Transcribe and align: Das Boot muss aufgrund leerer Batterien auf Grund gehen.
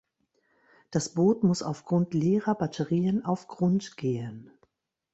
Das 0.89 1.13
Boot 1.13 1.43
muss 1.43 1.61
aufgrund 1.61 2.15
leerer 2.15 2.55
Batterien 2.55 3.23
auf 3.23 3.47
Grund 3.47 3.97
gehen. 3.97 4.49